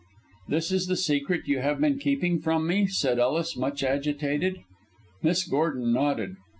"This 0.47 0.71
is 0.71 0.87
the 0.87 0.95
secret 0.95 1.47
you 1.47 1.59
have 1.59 1.79
been 1.79 1.99
keeping 1.99 2.39
from 2.39 2.65
me?" 2.65 2.87
said 2.87 3.19
Ellis, 3.19 3.55
much 3.55 3.83
agitated. 3.83 4.57
Miss 5.21 5.47
Gordon 5.47 5.93
nodded. 5.93 6.37